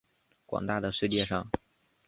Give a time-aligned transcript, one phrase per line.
[0.47, 1.47] 广大的世界上